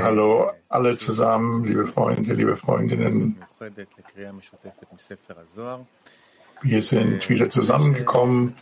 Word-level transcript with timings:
Hallo 0.00 0.52
alle 0.68 0.96
zusammen, 0.96 1.64
liebe 1.64 1.84
Freunde, 1.84 2.32
liebe 2.32 2.56
Freundinnen. 2.56 3.42
Wir 6.62 6.82
sind 6.82 7.28
wieder 7.28 7.50
zusammengekommen, 7.50 8.54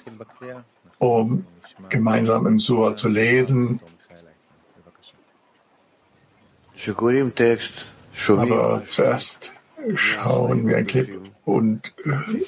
um 1.01 1.45
gemeinsam 1.91 2.47
im 2.47 2.59
Sur 2.59 2.97
zu 2.97 3.09
lesen. 3.09 3.79
Aber 8.29 8.83
zuerst 8.91 9.53
schauen 9.95 10.67
wir 10.67 10.79
ein 10.79 10.87
Clip 10.87 11.21
und 11.45 11.93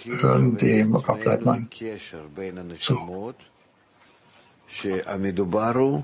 hören 0.04 0.56
dem 0.56 0.96
Rabbleitmann 0.96 1.68
zu. 2.80 3.34
שהמדובר 4.74 5.72
הוא 5.74 6.02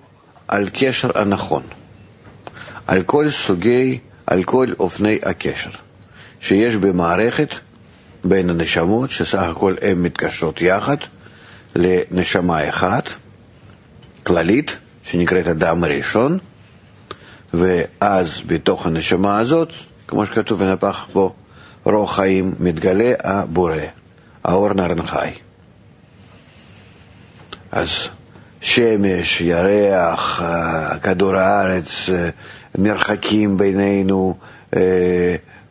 על 0.49 0.69
קשר 0.73 1.11
הנכון, 1.15 1.63
על 2.87 3.03
כל 3.03 3.31
סוגי, 3.31 3.99
על 4.27 4.45
כל 4.45 4.67
אופני 4.79 5.19
הקשר 5.23 5.71
שיש 6.41 6.77
במערכת 6.77 7.55
בין 8.25 8.51
הנשמות, 8.51 9.11
שסך 9.11 9.39
הכל 9.39 9.75
הן 9.83 9.99
מתקשרות 9.99 10.61
יחד 10.61 10.97
לנשמה 11.77 12.69
אחת, 12.69 13.09
כללית, 14.23 14.77
שנקראת 15.05 15.49
אדם 15.49 15.85
הראשון, 15.85 16.39
ואז 17.55 18.43
בתוך 18.47 18.87
הנשמה 18.87 19.39
הזאת, 19.39 19.73
כמו 20.07 20.27
שכתוב 20.27 20.65
בנפח 20.65 21.07
בו, 21.13 21.35
רוח 21.85 22.17
חיים, 22.17 22.55
מתגלה 22.59 23.13
הבורא, 23.25 23.77
האור 24.45 24.73
נרן 24.73 25.07
חי. 25.07 25.31
אז 27.73 28.09
שמש, 28.61 29.41
ירח, 29.41 30.43
כדור 31.03 31.37
הארץ, 31.37 32.09
מרחקים 32.79 33.59
בינינו 33.59 34.35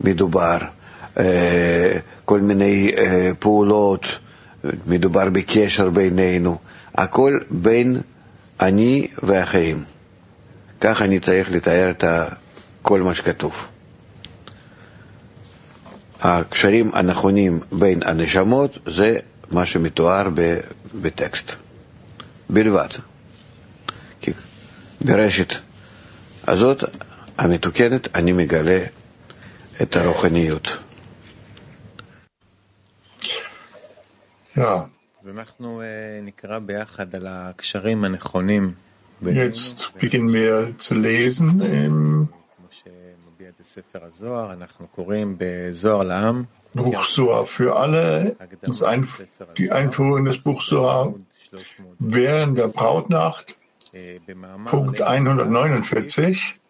מדובר, 0.00 0.58
כל 2.24 2.40
מיני 2.40 2.92
פעולות, 3.38 4.06
מדובר 4.86 5.28
בקשר 5.28 5.90
בינינו, 5.90 6.58
הכל 6.94 7.38
בין 7.50 8.00
אני 8.60 9.08
ואחרים. 9.22 9.84
כך 10.80 11.02
אני 11.02 11.20
צריך 11.20 11.52
לתאר 11.52 11.90
את 11.90 12.04
כל 12.82 13.02
מה 13.02 13.14
שכתוב. 13.14 13.66
הקשרים 16.20 16.90
הנכונים 16.94 17.60
בין 17.72 18.02
הנשמות 18.04 18.78
זה 18.86 19.16
מה 19.50 19.66
שמתואר 19.66 20.28
בטקסט. 20.94 21.52
בלבד. 22.49 22.89
כי 24.21 24.31
ברשת 25.01 25.53
הזאת 26.47 26.83
המתוקנת 27.37 28.15
אני 28.15 28.31
מגלה 28.31 28.85
את 29.81 29.95
הרוחניות. 29.95 30.67
Jetzt 39.21 39.91
beginnen 39.99 40.31
wir 40.33 40.77
zu 40.77 40.93
lesen 40.93 41.61
im 41.61 42.29
Buch 46.73 47.05
Soa 47.05 47.45
für 47.45 47.75
alle, 47.75 48.35
die 49.57 49.71
Einführung 49.71 50.25
des 50.25 50.37
Buch 50.39 50.61
Soa 50.61 51.13
während 51.98 52.58
der 52.58 52.68
Brautnacht, 52.68 53.56
Punkt 54.66 55.02
149. 55.02 56.60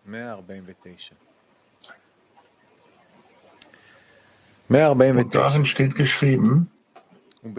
Und 4.68 5.34
darin 5.34 5.64
steht 5.64 5.94
geschrieben, 5.94 6.70
und 7.42 7.58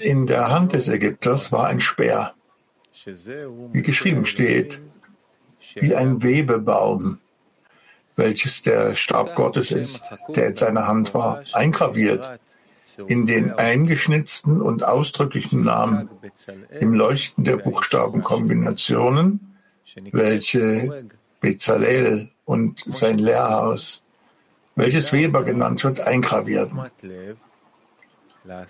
in 0.00 0.26
der 0.26 0.50
Hand 0.50 0.74
des 0.74 0.88
Ägypters 0.88 1.50
war 1.50 1.66
ein 1.66 1.80
Speer, 1.80 2.34
wie 3.72 3.82
geschrieben 3.82 4.26
steht, 4.26 4.80
wie 5.74 5.94
ein 5.94 6.22
Webebaum, 6.22 7.18
welches 8.16 8.62
der 8.62 8.94
Stab 8.94 9.34
Gottes 9.34 9.70
ist, 9.70 10.02
der 10.28 10.48
in 10.48 10.56
seiner 10.56 10.86
Hand 10.86 11.14
war, 11.14 11.42
eingraviert 11.52 12.38
in 13.06 13.26
den 13.26 13.52
eingeschnitzten 13.52 14.60
und 14.60 14.84
ausdrücklichen 14.84 15.64
Namen 15.64 16.08
im 16.80 16.94
Leuchten 16.94 17.44
der 17.44 17.56
Buchstabenkombinationen, 17.56 19.56
welche 20.12 21.06
Bezalel 21.40 22.30
und 22.44 22.82
sein 22.86 23.18
Lehrhaus, 23.18 24.02
welches 24.74 25.12
Weber 25.12 25.44
genannt 25.44 25.84
wird, 25.84 26.00
eingravierten. 26.00 26.80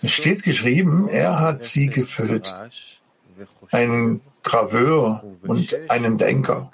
Es 0.02 0.10
steht 0.10 0.42
geschrieben, 0.42 1.08
er 1.08 1.40
hat 1.40 1.64
sie 1.64 1.86
gefüllt, 1.86 2.52
einen 3.70 4.20
Graveur 4.42 5.24
und 5.42 5.74
einen 5.88 6.18
Denker, 6.18 6.72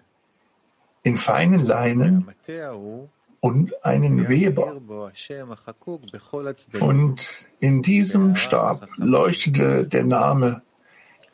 in 1.03 1.17
feinen 1.17 1.65
Leinen 1.65 2.29
und 3.41 3.85
einen 3.85 4.29
Weber. 4.29 4.81
Und 6.81 7.45
in 7.61 7.83
diesem 7.83 8.37
Stab 8.37 8.89
leuchtete 8.97 9.87
der 9.87 10.05
Name, 10.05 10.63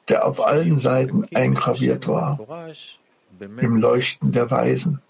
der 0.08 0.26
auf 0.26 0.44
allen 0.44 0.78
Seiten 0.78 1.26
eingraviert 1.34 2.06
war, 2.08 2.38
im 3.40 3.76
Leuchten 3.76 4.32
der 4.32 4.50
Weisen, 4.50 5.00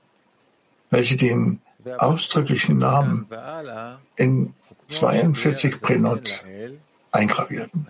welche 0.90 1.16
den 1.16 1.60
ausdrücklichen 1.98 2.78
Namen 2.78 3.26
in 4.16 4.54
42 4.88 5.80
Prenot 5.80 6.44
eingravierten. 7.10 7.86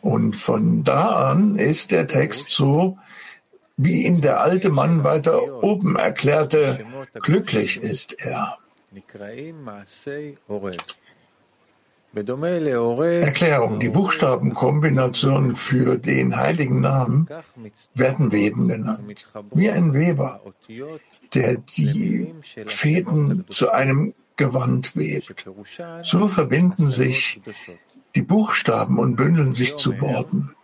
Und 0.00 0.36
von 0.36 0.82
da 0.84 1.30
an 1.30 1.56
ist 1.56 1.92
der 1.92 2.06
Text 2.06 2.50
so, 2.50 2.98
wie 3.84 4.06
ihn 4.06 4.20
der 4.20 4.40
alte 4.40 4.70
Mann 4.70 5.04
weiter 5.04 5.62
oben 5.62 5.96
erklärte, 5.96 6.84
glücklich 7.20 7.82
ist 7.82 8.14
er. 8.18 8.58
Erklärung. 13.22 13.80
Die 13.80 13.88
Buchstabenkombinationen 13.88 15.56
für 15.56 15.96
den 15.96 16.36
heiligen 16.36 16.80
Namen 16.80 17.26
werden 17.94 18.32
Weben 18.32 18.68
genannt. 18.68 19.26
Wie 19.52 19.70
ein 19.70 19.94
Weber, 19.94 20.42
der 21.32 21.56
die 21.56 22.34
Fäden 22.66 23.44
zu 23.48 23.70
einem 23.70 24.14
Gewand 24.36 24.94
webt. 24.94 25.46
So 26.02 26.28
verbinden 26.28 26.90
sich 26.90 27.40
die 28.14 28.22
Buchstaben 28.22 28.98
und 28.98 29.16
bündeln 29.16 29.54
sich 29.54 29.76
zu 29.76 29.98
Worten 30.00 30.54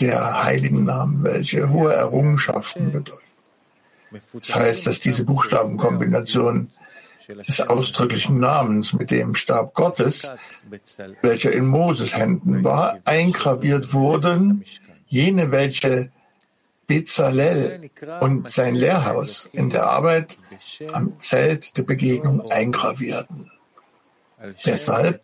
der 0.00 0.44
heiligen 0.44 0.84
Namen, 0.84 1.24
welche 1.24 1.70
hohe 1.70 1.92
Errungenschaften 1.92 2.92
bedeuten. 2.92 3.22
Das 4.32 4.54
heißt, 4.54 4.86
dass 4.86 5.00
diese 5.00 5.24
Buchstabenkombination 5.24 6.70
des 7.28 7.60
ausdrücklichen 7.60 8.40
Namens 8.40 8.92
mit 8.94 9.10
dem 9.10 9.34
Stab 9.34 9.74
Gottes, 9.74 10.30
welcher 11.20 11.52
in 11.52 11.66
Moses 11.66 12.16
Händen 12.16 12.64
war, 12.64 12.98
eingraviert 13.04 13.92
wurden, 13.92 14.64
jene, 15.06 15.50
welche 15.50 16.10
Bezalel 16.86 17.90
und 18.20 18.50
sein 18.50 18.74
Lehrhaus 18.74 19.46
in 19.52 19.68
der 19.68 19.88
Arbeit 19.88 20.38
am 20.92 21.20
Zelt 21.20 21.76
der 21.76 21.82
Begegnung 21.82 22.50
eingravierten. 22.50 23.50
Deshalb 24.64 25.20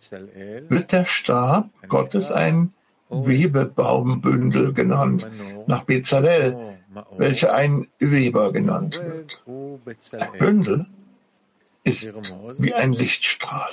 wird 0.68 0.92
der 0.92 1.06
Stab 1.06 1.70
Gottes 1.88 2.30
ein 2.30 2.74
Webebaumbündel 3.22 4.72
genannt, 4.72 5.26
nach 5.66 5.82
Bezalel, 5.84 6.56
welcher 7.16 7.54
ein 7.54 7.88
Weber 7.98 8.52
genannt 8.52 9.00
wird. 9.02 9.42
Ein 10.12 10.38
Bündel 10.38 10.86
ist 11.84 12.12
wie 12.58 12.74
ein 12.74 12.92
Lichtstrahl 12.92 13.70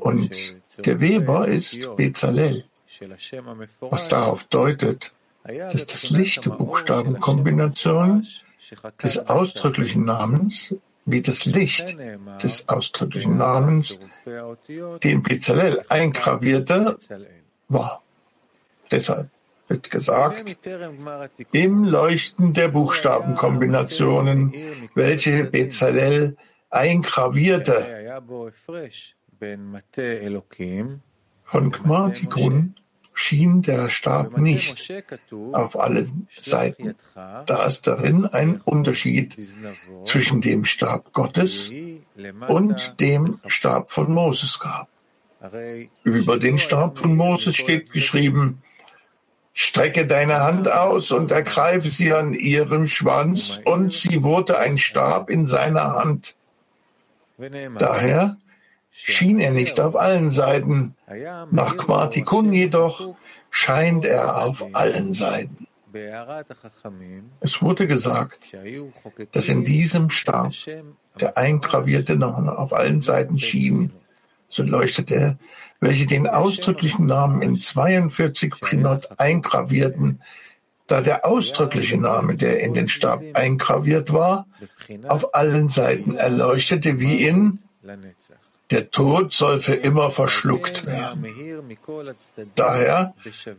und 0.00 0.56
der 0.84 1.00
Weber 1.00 1.48
ist 1.48 1.96
Bezalel, 1.96 2.64
was 3.80 4.08
darauf 4.08 4.44
deutet, 4.44 5.12
dass 5.44 5.86
das 5.86 6.10
Licht 6.10 6.44
der 6.44 6.50
Buchstabenkombination 6.50 8.26
des 9.02 9.18
ausdrücklichen 9.18 10.04
Namens 10.04 10.74
wie 11.04 11.20
das 11.20 11.44
Licht 11.44 11.96
des 12.42 12.68
ausdrücklichen 12.68 13.36
Namens, 13.36 13.98
den 15.02 15.22
Bezalel 15.22 15.84
eingravierte, 15.88 16.96
war. 17.68 18.01
Deshalb 18.92 19.30
wird 19.68 19.90
gesagt, 19.90 20.56
im 21.52 21.84
Leuchten 21.84 22.52
der 22.52 22.68
Buchstabenkombinationen, 22.68 24.52
welche 24.94 25.44
Bezalel 25.44 26.36
eingravierte, 26.70 28.20
Von 31.44 31.70
Gmatikon 31.70 32.74
schien 33.14 33.62
der 33.62 33.90
Stab 33.90 34.38
nicht 34.38 34.92
auf 35.52 35.78
allen 35.78 36.28
Seiten, 36.30 36.94
da 37.14 37.66
es 37.66 37.80
darin 37.82 38.26
einen 38.26 38.60
Unterschied 38.60 39.36
zwischen 40.04 40.40
dem 40.40 40.64
Stab 40.64 41.12
Gottes 41.12 41.70
und 42.48 43.00
dem 43.00 43.38
Stab 43.46 43.90
von 43.90 44.12
Moses 44.12 44.58
gab. 44.58 44.88
Über 46.04 46.38
den 46.38 46.58
Stab 46.58 46.98
von 46.98 47.16
Moses 47.16 47.56
steht 47.56 47.90
geschrieben, 47.90 48.62
Strecke 49.52 50.06
deine 50.06 50.40
Hand 50.40 50.70
aus 50.70 51.12
und 51.12 51.30
ergreife 51.30 51.88
sie 51.88 52.12
an 52.12 52.32
ihrem 52.32 52.86
Schwanz, 52.86 53.60
und 53.64 53.92
sie 53.92 54.22
wurde 54.22 54.58
ein 54.58 54.78
Stab 54.78 55.28
in 55.28 55.46
seiner 55.46 55.94
Hand. 55.94 56.36
Daher 57.78 58.38
schien 58.90 59.40
er 59.40 59.50
nicht 59.50 59.78
auf 59.80 59.96
allen 59.96 60.30
Seiten. 60.30 60.94
Nach 61.50 61.76
Quartikun 61.76 62.52
jedoch 62.52 63.14
scheint 63.50 64.04
er 64.04 64.42
auf 64.42 64.64
allen 64.72 65.12
Seiten. 65.12 65.66
Es 67.40 67.60
wurde 67.60 67.86
gesagt, 67.86 68.56
dass 69.32 69.48
in 69.48 69.64
diesem 69.64 70.08
Stab 70.08 70.52
der 71.20 71.36
eingravierte 71.36 72.16
Name 72.16 72.56
auf 72.56 72.72
allen 72.72 73.02
Seiten 73.02 73.36
schien, 73.36 73.92
so 74.52 74.62
leuchtet 74.62 75.10
er, 75.10 75.38
welche 75.80 76.06
den 76.06 76.28
ausdrücklichen 76.28 77.06
Namen 77.06 77.42
in 77.42 77.60
42 77.60 78.50
Prinot 78.60 79.08
eingravierten, 79.18 80.20
da 80.86 81.00
der 81.00 81.24
ausdrückliche 81.24 81.96
Name, 81.96 82.36
der 82.36 82.60
in 82.60 82.74
den 82.74 82.88
Stab 82.88 83.22
eingraviert 83.32 84.12
war, 84.12 84.46
auf 85.08 85.34
allen 85.34 85.68
Seiten 85.68 86.16
erleuchtete 86.16 87.00
wie 87.00 87.26
in 87.26 87.60
der 88.70 88.90
Tod 88.90 89.34
soll 89.34 89.60
für 89.60 89.74
immer 89.74 90.10
verschluckt 90.10 90.86
werden. 90.86 91.26
Daher 92.54 93.14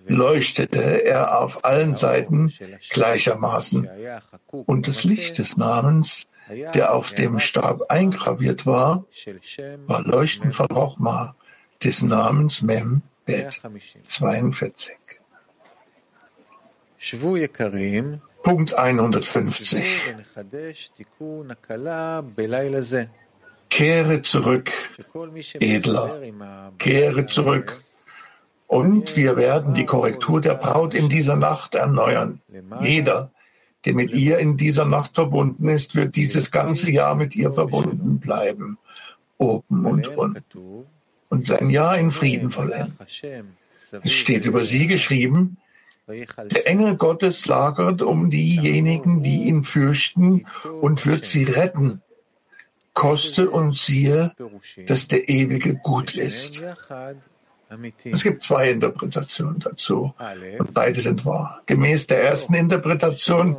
leuchtete 0.08 1.06
er 1.06 1.40
auf 1.40 1.66
allen 1.66 1.96
Seiten 1.96 2.52
gleichermaßen. 2.90 3.88
Und 4.66 4.88
das 4.88 5.04
Licht 5.04 5.38
des 5.38 5.56
Namens, 5.56 6.28
der 6.50 6.94
auf 6.94 7.12
dem 7.12 7.40
Stab 7.40 7.90
eingraviert 7.90 8.66
war, 8.66 9.06
war 9.88 10.02
Leuchten 10.04 10.52
von 10.52 10.68
Rochma 10.68 11.36
des 11.84 12.02
Namens 12.02 12.62
Mem 12.62 13.02
Bet 13.26 13.62
42. 14.08 14.96
Punkt 18.44 18.78
150. 18.78 19.86
Kehre 23.70 24.22
zurück, 24.22 24.72
Edler, 25.60 26.22
kehre 26.78 27.26
zurück. 27.28 27.82
Und 28.68 29.16
wir 29.16 29.38
werden 29.38 29.74
die 29.74 29.86
Korrektur 29.86 30.42
der 30.42 30.56
Braut 30.56 30.94
in 30.94 31.10
dieser 31.10 31.36
Nacht 31.36 31.76
erneuern. 31.76 32.42
Jeder, 32.82 33.32
der 33.86 33.94
mit 33.94 34.12
ihr 34.12 34.38
in 34.40 34.58
dieser 34.58 34.86
Nacht 34.86 35.16
verbunden 35.16 35.68
ist, 35.70 35.96
wird 35.96 36.16
dieses 36.16 36.52
ganze 36.52 36.92
Jahr 36.92 37.16
mit 37.16 37.36
ihr 37.36 37.52
verbunden 37.52 38.20
bleiben, 38.20 38.78
oben 39.38 39.86
und 39.86 40.08
unten, 40.08 40.86
und 41.30 41.48
sein 41.48 41.70
Jahr 41.70 41.98
in 41.98 42.12
Frieden 42.12 42.52
vollenden. 42.52 42.98
Es 44.02 44.12
steht 44.12 44.46
über 44.46 44.66
sie 44.66 44.88
geschrieben, 44.88 45.58
der 46.08 46.68
Engel 46.68 46.98
Gottes 46.98 47.46
lagert 47.46 48.02
um 48.02 48.30
diejenigen, 48.30 49.24
die 49.24 49.44
ihn 49.44 49.64
fürchten, 49.64 50.46
und 50.82 51.06
wird 51.06 51.26
sie 51.26 51.44
retten 51.44 52.02
koste 52.94 53.50
und 53.50 53.76
siehe, 53.76 54.34
dass 54.88 55.08
der 55.08 55.28
Ewige 55.30 55.76
gut 55.76 56.16
ist. 56.16 56.62
Es 58.04 58.24
gibt 58.24 58.42
zwei 58.42 58.70
Interpretationen 58.70 59.60
dazu. 59.60 60.14
Und 60.60 60.74
beide 60.74 61.02
sind 61.02 61.26
wahr. 61.26 61.62
Gemäß 61.66 62.08
der 62.08 62.24
ersten 62.24 62.54
Interpretation 62.54 63.58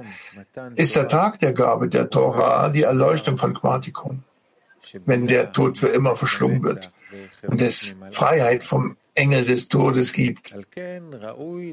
ist 0.76 0.94
der 0.96 1.08
Tag 1.08 1.38
der 1.40 1.52
Gabe 1.52 1.88
der 1.88 2.10
Tora 2.10 2.68
die 2.68 2.82
Erleuchtung 2.82 3.38
von 3.38 3.54
Quatikon, 3.54 4.22
wenn 5.04 5.26
der 5.26 5.52
Tod 5.52 5.78
für 5.78 5.88
immer 5.88 6.16
verschlungen 6.16 6.62
wird 6.62 6.90
und 7.46 7.60
es 7.60 7.96
Freiheit 8.12 8.64
vom 8.64 8.96
Engel 9.14 9.44
des 9.44 9.68
Todes 9.68 10.12
gibt. 10.12 10.54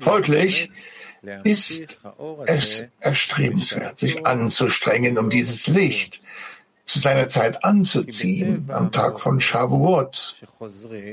Folglich 0.02 0.72
ist 1.44 1.98
es 2.46 2.86
erstrebenswert, 3.00 4.00
sich 4.00 4.26
anzustrengen, 4.26 5.18
um 5.18 5.30
dieses 5.30 5.68
Licht, 5.68 6.22
zu 6.92 7.00
seiner 7.00 7.30
Zeit 7.30 7.64
anzuziehen 7.64 8.70
am 8.72 8.92
Tag 8.92 9.22
von 9.22 9.40
Shavuot. 9.40 10.36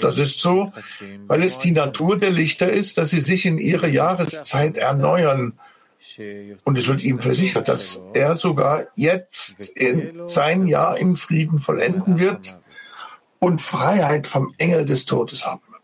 Das 0.00 0.18
ist 0.18 0.40
so, 0.40 0.72
weil 1.28 1.42
es 1.44 1.58
die 1.58 1.70
Natur 1.70 2.18
der 2.18 2.30
Lichter 2.30 2.68
ist, 2.68 2.98
dass 2.98 3.10
sie 3.10 3.20
sich 3.20 3.46
in 3.46 3.58
ihrer 3.58 3.86
Jahreszeit 3.86 4.76
erneuern. 4.76 5.58
Und 6.64 6.76
es 6.78 6.86
wird 6.88 7.04
ihm 7.04 7.20
versichert, 7.20 7.68
dass 7.68 8.00
er 8.12 8.36
sogar 8.36 8.86
jetzt 8.96 9.56
in 9.74 10.28
sein 10.28 10.66
Jahr 10.66 10.98
im 10.98 11.16
Frieden 11.16 11.58
vollenden 11.60 12.18
wird 12.18 12.58
und 13.38 13.60
Freiheit 13.60 14.26
vom 14.26 14.54
Engel 14.58 14.84
des 14.84 15.04
Todes 15.04 15.46
haben 15.46 15.62
wird. 15.70 15.78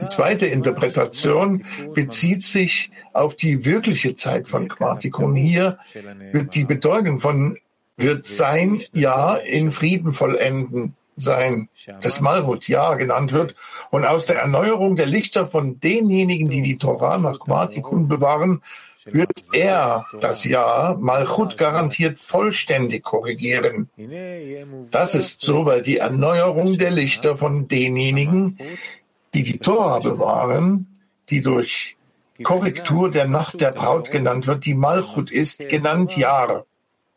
Die 0.00 0.06
zweite 0.06 0.46
Interpretation 0.46 1.64
bezieht 1.94 2.46
sich 2.46 2.90
auf 3.12 3.36
die 3.36 3.64
wirkliche 3.64 4.14
Zeit 4.14 4.48
von 4.48 4.68
Quartikon. 4.68 5.34
Hier 5.34 5.78
wird 6.32 6.54
die 6.54 6.64
Bedeutung 6.64 7.18
von 7.18 7.58
wird 7.96 8.26
sein 8.26 8.82
Jahr 8.92 9.42
in 9.42 9.72
Frieden 9.72 10.12
vollenden 10.12 10.96
sein, 11.16 11.68
das 12.00 12.20
Malhut 12.20 12.66
Jahr 12.66 12.96
genannt 12.96 13.32
wird, 13.32 13.54
und 13.90 14.04
aus 14.04 14.26
der 14.26 14.36
Erneuerung 14.36 14.96
der 14.96 15.06
Lichter 15.06 15.46
von 15.46 15.78
denjenigen, 15.78 16.50
die 16.50 16.62
die 16.62 16.78
Torah 16.78 17.18
nach 17.18 17.38
Quatikun 17.38 18.08
bewahren, 18.08 18.62
wird 19.04 19.30
er 19.52 20.06
das 20.20 20.44
Jahr 20.44 20.96
Malchut 20.98 21.58
garantiert 21.58 22.18
vollständig 22.18 23.04
korrigieren. 23.04 23.90
Das 24.90 25.14
ist 25.14 25.42
so, 25.42 25.66
weil 25.66 25.82
die 25.82 25.98
Erneuerung 25.98 26.78
der 26.78 26.90
Lichter 26.90 27.36
von 27.36 27.68
denjenigen, 27.68 28.58
die 29.34 29.42
die 29.42 29.58
Torah 29.58 29.98
bewahren, 29.98 30.88
die 31.28 31.42
durch 31.42 31.96
Korrektur 32.42 33.10
der 33.10 33.28
Nacht 33.28 33.60
der 33.60 33.72
Braut 33.72 34.10
genannt 34.10 34.46
wird, 34.46 34.64
die 34.64 34.74
Malchut 34.74 35.30
ist, 35.30 35.68
genannt 35.68 36.16
Jahr. 36.16 36.64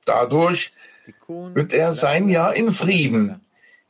Dadurch 0.06 0.72
wird 1.54 1.72
er 1.72 1.92
sein 1.92 2.28
Jahr 2.28 2.54
in 2.54 2.72
Frieden, 2.72 3.40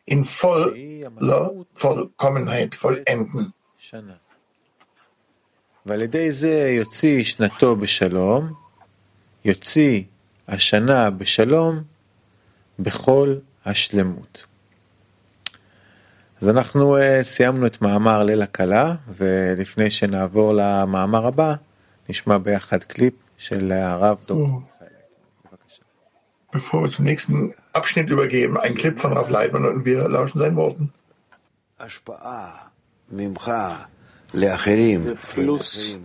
in 0.05 0.25
voller 0.25 1.51
Vollkommenheit 1.75 2.75
vollenden. 2.75 3.53
ועל 5.87 6.03
ידי 6.03 6.33
זה 6.33 6.71
יוציא 6.71 7.25
שנתו 7.25 7.77
בשלום, 7.77 8.53
יוציא 9.45 10.03
השנה 10.49 11.11
בשלום, 11.11 11.83
בכל 12.79 13.37
השלמות. 13.65 14.47
אז 16.41 16.49
אנחנו 16.49 16.97
סיימנו 17.23 17.67
את 17.67 17.83
מאמר 17.83 18.23
ליל 18.23 18.43
הכלה, 18.43 18.95
ולפני 19.09 19.91
שנעבור 19.91 20.53
למאמר 20.57 21.27
הבא, 21.27 21.55
נשמע 22.09 22.39
ביחד 22.39 22.83
קליפ 22.83 23.15
של 23.39 23.73
הרב 23.73 24.17
דוקטור. 24.29 24.63
bevor 26.52 26.84
wir 26.84 26.92
zum 26.92 27.06
nächsten 27.06 27.54
Abschnitt 27.74 28.10
übergeben, 28.10 28.58
ein 28.58 28.76
Clip 28.76 28.98
von 28.98 29.14
Rav 29.14 29.30
Leitmann 29.30 29.66
und 29.66 29.86
wir 29.86 30.08
lauschen 30.08 30.40
seinen 30.40 30.56
Worten. 30.56 30.94
Der 34.34 35.18
Fluss 35.18 35.98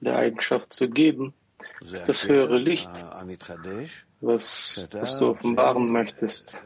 der 0.00 0.16
Eigenschaft 0.16 0.72
zu 0.72 0.88
geben, 0.88 1.34
ist 1.92 2.08
das 2.08 2.28
höhere 2.28 2.58
Licht, 2.58 2.90
was, 4.20 4.88
was 4.92 5.16
du 5.16 5.28
offenbaren 5.28 5.90
möchtest. 5.90 6.64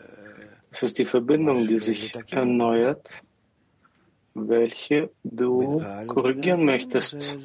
Es 0.71 0.83
ist 0.83 0.99
die 0.99 1.07
Verbindung, 1.07 1.67
die 1.67 1.79
sich 1.79 2.14
erneuert, 2.31 3.09
welche 4.35 5.11
du 5.23 5.83
korrigieren 6.07 6.64
möchtest 6.64 7.38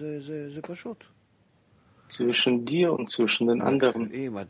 zwischen 2.09 2.65
dir 2.65 2.91
und 2.93 3.09
zwischen 3.09 3.47
den 3.47 3.61
anderen. 3.61 4.11
Wenn 4.11 4.47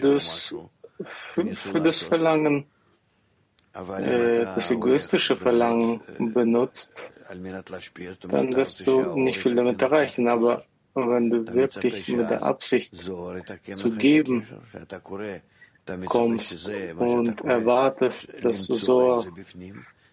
du 0.00 0.16
es 0.16 0.54
für 1.54 1.80
das 1.80 2.02
Verlangen, 2.02 2.66
äh, 3.74 4.44
das 4.44 4.70
egoistische 4.70 5.36
Verlangen 5.36 6.00
benutzt, 6.18 7.12
dann 8.28 8.56
wirst 8.56 8.86
du 8.86 9.16
nicht 9.16 9.38
viel 9.38 9.54
damit 9.54 9.80
erreichen. 9.80 10.28
Aber 10.28 10.64
wenn 10.94 11.30
du 11.30 11.54
wirklich 11.54 12.08
mit 12.08 12.28
der 12.30 12.42
Absicht 12.42 12.94
zu 12.96 13.90
geben 13.92 14.46
kommst 16.06 16.70
und 16.98 17.44
erwartest, 17.44 18.32
dass 18.42 18.66
du 18.66 18.74
so 18.74 19.24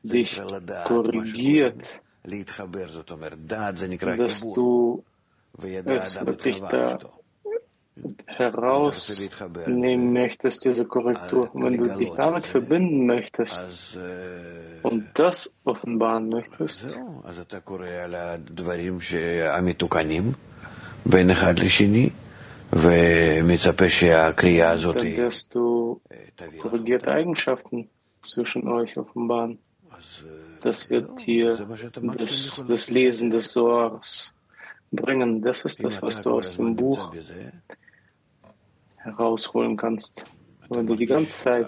dich 0.07 0.41
korrigiert, 0.85 2.01
dass 4.01 4.41
du 4.53 5.03
es 5.85 6.25
wirklich 6.25 6.59
da 6.59 6.99
herausnehmen 8.25 10.13
möchtest, 10.13 10.65
diese 10.65 10.85
Korrektur, 10.85 11.49
wenn 11.53 11.77
du 11.77 11.87
dich 11.97 12.11
damit 12.11 12.45
verbinden 12.45 13.05
möchtest 13.05 13.97
und 14.83 15.07
das 15.13 15.53
offenbaren 15.63 16.29
möchtest, 16.29 16.83
dann 24.93 25.17
wirst 25.17 25.55
du 25.55 26.01
korrigierte 26.59 27.11
Eigenschaften 27.11 27.89
zwischen 28.21 28.67
euch 28.67 28.97
offenbaren. 28.97 29.59
Das 30.61 30.89
wird 30.89 31.19
hier 31.19 31.67
das, 32.17 32.63
das 32.67 32.89
Lesen 32.89 33.29
des 33.29 33.51
Soars 33.51 34.33
bringen. 34.91 35.41
Das 35.41 35.65
ist 35.65 35.83
das, 35.83 36.01
was 36.01 36.21
du 36.21 36.31
aus 36.31 36.55
dem 36.57 36.75
Buch 36.75 37.13
herausholen 38.97 39.77
kannst. 39.77 40.25
Wenn 40.69 40.87
du 40.87 40.95
die 40.95 41.05
ganze 41.05 41.43
Zeit 41.43 41.67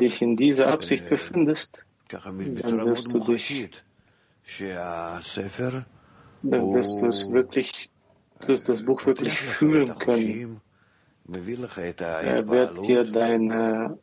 dich 0.00 0.22
in 0.22 0.36
dieser 0.36 0.68
Absicht 0.68 1.08
befindest, 1.08 1.84
dann 2.08 2.84
wirst 2.84 3.12
du 3.12 3.18
dich, 3.18 3.70
dann 6.42 6.74
wirst 6.74 7.02
du 7.02 7.06
es 7.08 7.30
wirklich, 7.32 7.90
du 8.40 8.48
wirst 8.48 8.68
das 8.68 8.84
Buch 8.84 9.04
wirklich 9.06 9.40
fühlen 9.40 9.98
können. 9.98 10.60
Er 11.28 12.48
wird 12.48 12.86
dir 12.86 13.04
deine 13.04 13.98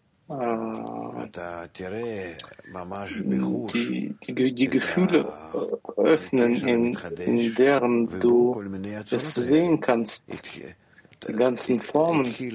die, 3.73 4.15
die, 4.25 4.53
die 4.53 4.67
Gefühle 4.69 5.33
öffnen, 5.97 6.55
in, 6.67 6.97
in 7.19 7.55
deren 7.55 8.19
du 8.19 8.63
es 9.11 9.35
sehen 9.35 9.81
kannst, 9.81 10.27
die 11.27 11.33
ganzen 11.33 11.81
Formen, 11.81 12.33
die 12.37 12.49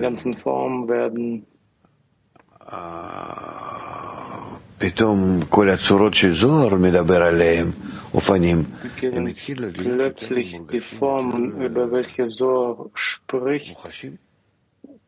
ganzen 0.00 0.36
Formen 0.36 0.88
werden 0.88 1.46
plötzlich 9.72 10.60
die 10.72 10.80
Formen, 10.80 11.60
über 11.60 11.92
welche 11.92 12.26
Zohar 12.26 12.86
spricht, 12.94 13.76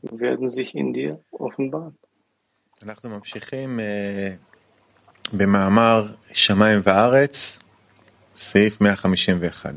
werden 0.02 0.50
sich 0.50 0.76
in 0.76 0.94
dir 0.94 1.20
offenbaren. 1.32 1.98
במאמר 5.34 6.14
שמיים 6.34 6.82
וארץ, 6.84 7.60
סעיף 8.38 8.82
151. 8.82 9.72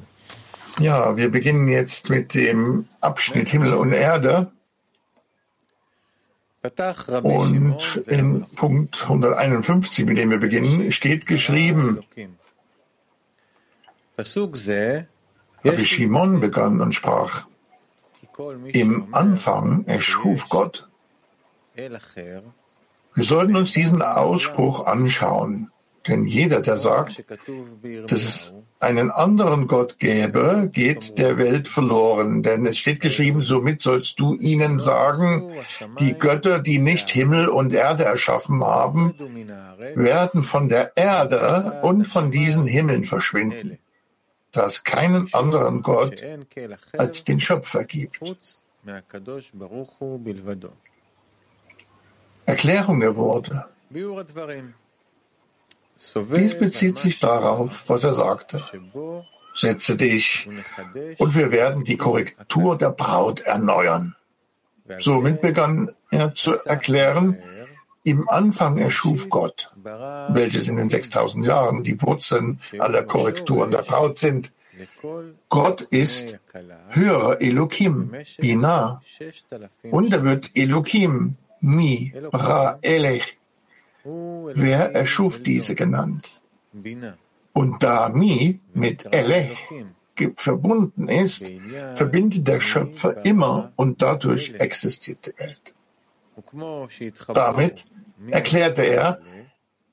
Ja, 0.78 1.16
wir 1.16 1.30
beginnen 1.30 1.68
jetzt 1.68 2.10
mit 2.10 2.34
dem 2.34 2.86
Abschnitt 3.00 3.48
Himmel 3.48 3.74
und 3.74 3.92
Erde. 3.92 4.52
Und 7.22 8.02
in 8.06 8.44
Punkt 8.56 9.02
151, 9.04 10.04
mit 10.04 10.18
dem 10.18 10.30
wir 10.30 10.38
beginnen, 10.38 10.92
steht 10.92 11.26
geschrieben, 11.26 12.00
Rabbi 15.64 15.84
Shimon 15.86 16.40
begann 16.40 16.80
und 16.80 16.92
sprach, 16.92 17.46
im 18.73 19.13
Anfang 19.13 19.85
erschuf 19.85 20.49
Gott. 20.49 20.87
Wir 21.75 23.23
sollten 23.23 23.55
uns 23.55 23.71
diesen 23.71 24.01
Ausspruch 24.01 24.85
anschauen, 24.85 25.71
denn 26.07 26.25
jeder, 26.25 26.61
der 26.61 26.77
sagt, 26.77 27.23
dass 28.07 28.23
es 28.23 28.53
einen 28.79 29.11
anderen 29.11 29.67
Gott 29.67 29.99
gäbe, 29.99 30.69
geht 30.71 31.19
der 31.19 31.37
Welt 31.37 31.67
verloren. 31.67 32.41
Denn 32.41 32.65
es 32.65 32.77
steht 32.77 33.01
geschrieben, 33.01 33.43
somit 33.43 33.81
sollst 33.81 34.19
du 34.19 34.35
ihnen 34.35 34.79
sagen, 34.79 35.51
die 35.99 36.13
Götter, 36.13 36.59
die 36.59 36.79
nicht 36.79 37.09
Himmel 37.09 37.47
und 37.47 37.73
Erde 37.73 38.05
erschaffen 38.05 38.63
haben, 38.63 39.13
werden 39.93 40.43
von 40.43 40.69
der 40.69 40.97
Erde 40.97 41.81
und 41.83 42.05
von 42.05 42.31
diesen 42.31 42.65
Himmeln 42.65 43.05
verschwinden 43.05 43.77
da 44.51 44.65
es 44.65 44.83
keinen 44.83 45.33
anderen 45.33 45.81
Gott 45.81 46.21
als 46.97 47.23
den 47.23 47.39
Schöpfer 47.39 47.85
gibt. 47.85 48.19
Erklärung 52.45 52.99
der 52.99 53.15
Worte. 53.15 53.65
Dies 56.35 56.57
bezieht 56.57 56.97
sich 56.97 57.19
darauf, 57.19 57.87
was 57.87 58.03
er 58.03 58.13
sagte. 58.13 58.63
Setze 59.53 59.95
dich 59.95 60.47
und 61.17 61.35
wir 61.35 61.51
werden 61.51 61.83
die 61.83 61.97
Korrektur 61.97 62.77
der 62.77 62.91
Braut 62.91 63.41
erneuern. 63.41 64.15
Somit 64.99 65.41
begann 65.41 65.91
er 66.09 66.33
zu 66.33 66.55
erklären, 66.63 67.37
im 68.03 68.29
Anfang 68.29 68.77
erschuf 68.77 69.29
Gott, 69.29 69.71
welches 70.29 70.67
in 70.67 70.77
den 70.77 70.89
6000 70.89 71.45
Jahren 71.45 71.83
die 71.83 72.01
Wurzeln 72.01 72.59
aller 72.79 73.03
Korrekturen 73.03 73.71
der 73.71 73.83
Braut 73.83 74.17
sind. 74.17 74.51
Gott 75.49 75.81
ist 75.81 76.39
höherer 76.89 77.41
Elohim, 77.41 78.11
Binah, 78.39 79.01
und 79.91 80.13
er 80.13 80.23
wird 80.23 80.51
Elohim, 80.55 81.35
Mi, 81.59 82.13
Ra, 82.33 82.79
Elech. 82.81 83.37
Wer 84.03 84.95
erschuf 84.95 85.43
diese 85.43 85.75
genannt? 85.75 86.41
Und 87.53 87.83
da 87.83 88.09
Mi 88.09 88.59
mit 88.73 89.13
Elech 89.13 89.57
verbunden 90.35 91.07
ist, 91.07 91.43
verbindet 91.95 92.47
der 92.47 92.59
Schöpfer 92.59 93.25
immer 93.25 93.71
und 93.75 94.01
dadurch 94.01 94.53
existiert 94.57 95.25
die 95.25 95.39
Welt. 95.39 95.73
Damit 97.33 97.85
erklärte 98.29 98.83
er, 98.83 99.21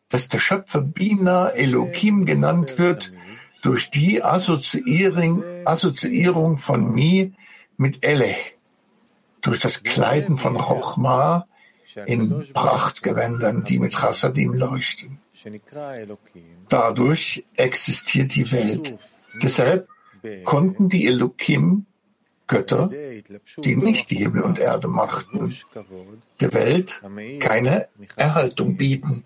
dass 0.09 0.29
der 0.29 0.39
Schöpfer 0.39 0.81
Bina 0.81 1.49
Elohim 1.51 2.25
genannt 2.25 2.79
wird 2.79 3.13
durch 3.63 3.91
die 3.91 4.23
Assoziierung, 4.23 5.43
von 6.59 6.93
Mi 6.93 7.35
mit 7.77 8.05
Eleh, 8.05 8.37
durch 9.41 9.59
das 9.59 9.83
Kleiden 9.83 10.37
von 10.37 10.57
Chochma 10.57 11.47
in 12.07 12.47
Prachtgewändern, 12.53 13.65
die 13.65 13.79
mit 13.79 13.95
Chassadim 13.95 14.53
leuchten. 14.55 15.19
Dadurch 16.69 17.45
existiert 17.57 18.35
die 18.35 18.51
Welt. 18.53 18.99
Deshalb 19.43 19.89
konnten 20.45 20.89
die 20.89 21.07
Elohim 21.07 21.87
Götter, 22.49 22.91
die 23.59 23.77
nicht 23.77 24.09
Himmel 24.09 24.43
und 24.43 24.59
Erde 24.59 24.89
machten, 24.89 25.55
der 26.41 26.53
Welt 26.53 27.03
keine 27.39 27.89
Erhaltung 28.17 28.77
bieten. 28.77 29.25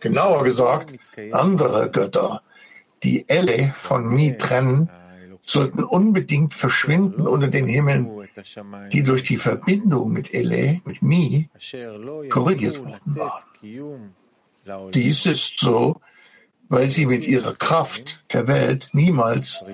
Genauer 0.00 0.42
gesagt, 0.42 0.94
andere 1.30 1.90
Götter, 1.90 2.42
die 3.04 3.28
Elle 3.28 3.72
von 3.78 4.08
Mi 4.12 4.36
trennen, 4.36 4.90
sollten 5.40 5.84
unbedingt 5.84 6.54
verschwinden 6.54 7.26
unter 7.26 7.48
den 7.48 7.66
Himmeln, 7.66 8.28
die 8.92 9.02
durch 9.02 9.24
die 9.24 9.36
Verbindung 9.36 10.12
mit 10.12 10.32
Elle, 10.32 10.80
mit 10.84 11.02
Mi, 11.02 11.48
korrigiert 12.30 12.78
worden 12.78 13.16
waren. 13.16 14.14
Dies 14.92 15.26
ist 15.26 15.58
so, 15.58 16.00
weil 16.68 16.88
sie 16.88 17.06
mit 17.06 17.26
ihrer 17.26 17.54
Kraft 17.54 18.24
der 18.32 18.46
Welt 18.46 18.88
niemals 18.92 19.64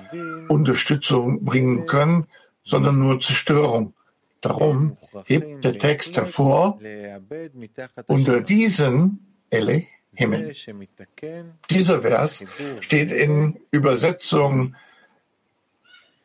Unterstützung 0.47 1.45
bringen 1.45 1.85
können, 1.85 2.25
sondern 2.69 2.99
nur 2.99 3.19
Zerstörung. 3.19 3.93
Darum 4.41 4.97
hebt 5.25 5.65
der 5.65 5.77
Text 5.77 6.15
hervor, 6.15 6.79
unter 8.07 8.41
diesen 8.41 9.35
Elle 9.49 9.87
Himmel. 10.15 10.53
Dieser 11.69 12.01
Vers 12.01 12.43
steht 12.79 13.11
in 13.11 13.59
Übersetzung 13.71 14.75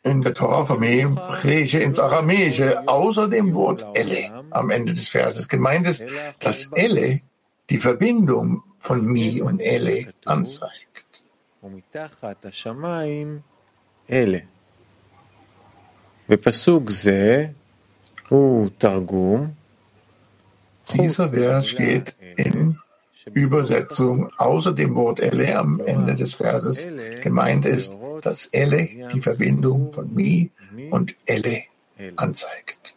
in 0.02 0.20
der 0.22 0.34
Torah 0.34 0.64
vom 0.66 0.82
Hebräische 0.82 1.80
ins 1.80 1.98
Aramäische 1.98 2.86
außer 2.86 3.28
dem 3.28 3.54
Wort 3.54 3.84
Elle 3.94 4.44
am 4.50 4.70
Ende 4.70 4.92
des 4.94 5.08
Verses. 5.08 5.48
Gemeint 5.48 5.86
ist, 5.88 6.04
dass 6.40 6.68
Elle 6.72 7.22
die 7.70 7.78
Verbindung 7.78 8.62
von 8.78 9.06
Mi 9.06 9.40
und 9.40 9.60
Elle 9.60 10.12
anzeigt. 10.26 11.04
Dieser 20.94 21.28
Vers 21.28 21.68
steht 21.68 22.14
in 22.36 22.78
Übersetzung 23.32 24.30
außer 24.38 24.72
dem 24.72 24.94
Wort 24.94 25.20
Ele 25.20 25.56
am 25.56 25.80
Ende 25.84 26.14
des 26.14 26.34
Verses. 26.34 26.88
Gemeint 27.20 27.66
ist, 27.66 27.96
dass 28.22 28.46
Ele 28.46 29.08
die 29.12 29.20
Verbindung 29.20 29.92
von 29.92 30.14
Mi 30.14 30.50
und 30.90 31.14
Ele 31.26 31.64
anzeigt. 32.16 32.94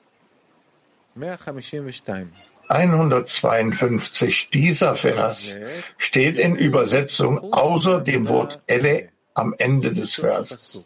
152. 2.69 4.49
Dieser 4.49 4.95
Vers 4.95 5.57
steht 5.97 6.37
in 6.37 6.55
Übersetzung 6.55 7.53
außer 7.53 8.01
dem 8.01 8.27
Wort 8.27 8.61
Elle 8.67 9.09
am 9.33 9.53
Ende 9.57 9.93
des 9.93 10.15
Verses. 10.15 10.85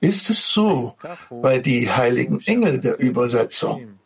Ist 0.00 0.30
es 0.30 0.52
so, 0.52 0.94
weil 1.30 1.60
die 1.60 1.90
heiligen 1.90 2.40
Engel 2.46 2.80
der 2.80 2.98
Übersetzung 2.98 3.98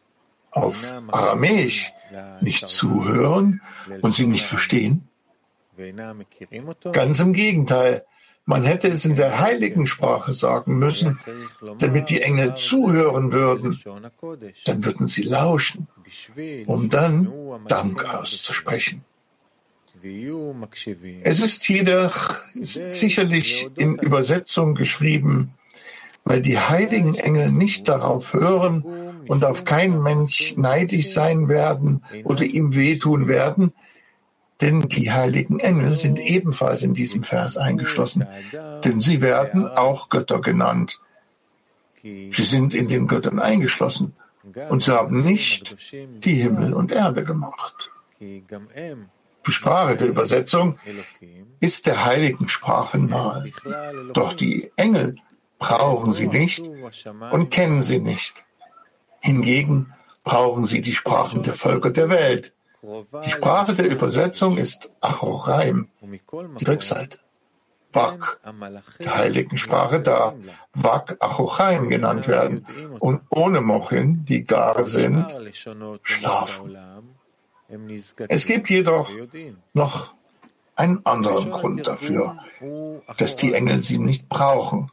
auf 0.50 0.90
Aramäisch 1.08 1.92
nicht 2.40 2.68
zuhören 2.68 3.60
und 4.00 4.14
sie 4.14 4.26
nicht 4.26 4.46
verstehen? 4.46 5.08
Ganz 6.92 7.20
im 7.20 7.32
Gegenteil, 7.32 8.04
man 8.44 8.64
hätte 8.64 8.88
es 8.88 9.04
in 9.04 9.14
der 9.14 9.38
heiligen 9.38 9.86
Sprache 9.86 10.32
sagen 10.32 10.78
müssen, 10.78 11.18
damit 11.78 12.08
die 12.10 12.22
Engel 12.22 12.56
zuhören 12.56 13.32
würden. 13.32 13.80
Dann 14.64 14.84
würden 14.84 15.08
sie 15.08 15.22
lauschen, 15.22 15.86
um 16.66 16.88
dann 16.88 17.32
Dank 17.68 18.04
auszusprechen. 18.12 19.04
Es 21.22 21.40
ist 21.40 21.68
jedoch 21.68 22.34
sicherlich 22.54 23.68
in 23.76 23.96
Übersetzung 23.98 24.74
geschrieben, 24.74 25.54
weil 26.24 26.40
die 26.40 26.58
heiligen 26.58 27.14
Engel 27.14 27.50
nicht 27.50 27.88
darauf 27.88 28.32
hören 28.32 28.84
und 29.28 29.44
auf 29.44 29.64
keinen 29.64 30.02
Mensch 30.02 30.54
neidisch 30.56 31.12
sein 31.12 31.48
werden 31.48 32.04
oder 32.24 32.44
ihm 32.44 32.74
wehtun 32.74 33.28
werden, 33.28 33.72
denn 34.60 34.88
die 34.88 35.10
heiligen 35.10 35.58
Engel 35.58 35.94
sind 35.94 36.20
ebenfalls 36.20 36.82
in 36.82 36.94
diesem 36.94 37.24
Vers 37.24 37.56
eingeschlossen, 37.56 38.26
denn 38.84 39.00
sie 39.00 39.20
werden 39.20 39.66
auch 39.66 40.08
Götter 40.08 40.40
genannt. 40.40 41.00
Sie 42.02 42.30
sind 42.30 42.74
in 42.74 42.88
den 42.88 43.06
Göttern 43.08 43.40
eingeschlossen 43.40 44.14
und 44.68 44.84
sie 44.84 44.92
haben 44.92 45.22
nicht 45.22 45.76
die 46.24 46.34
Himmel 46.34 46.74
und 46.74 46.92
Erde 46.92 47.24
gemacht. 47.24 47.90
Die 48.20 49.50
Sprache 49.50 49.96
der 49.96 50.08
Übersetzung 50.08 50.78
ist 51.58 51.86
der 51.86 52.04
heiligen 52.04 52.48
Sprache 52.48 52.98
nahe. 52.98 53.50
Doch 54.12 54.32
die 54.32 54.70
Engel 54.76 55.16
brauchen 55.62 56.12
sie 56.12 56.26
nicht 56.26 56.62
und 57.36 57.50
kennen 57.50 57.82
sie 57.82 58.00
nicht. 58.00 58.34
Hingegen 59.20 59.94
brauchen 60.24 60.64
sie 60.64 60.80
die 60.88 60.94
Sprachen 61.00 61.42
der 61.42 61.54
Völker 61.54 61.90
der 61.90 62.08
Welt. 62.10 62.52
Die 63.24 63.30
Sprache 63.30 63.72
der 63.74 63.88
Übersetzung 63.88 64.58
ist 64.58 64.90
Achoraim, 65.00 65.88
die 66.58 66.64
Rückseite. 66.64 67.18
Wak, 67.92 68.40
der 68.98 69.14
heiligen 69.16 69.58
Sprache, 69.58 70.00
da 70.00 70.34
Wak 70.72 71.16
Achochaim 71.20 71.90
genannt 71.90 72.26
werden 72.26 72.66
und 72.98 73.20
ohne 73.28 73.60
Mochin, 73.60 74.24
die 74.24 74.44
gar 74.44 74.86
sind, 74.86 75.26
schlafen. 76.02 76.76
Es 78.28 78.46
gibt 78.46 78.70
jedoch 78.70 79.10
noch 79.74 80.14
einen 80.74 81.04
anderen 81.04 81.50
Grund 81.50 81.86
dafür, 81.86 82.38
dass 83.18 83.36
die 83.36 83.52
Engel 83.52 83.82
sie 83.82 83.98
nicht 83.98 84.28
brauchen. 84.28 84.90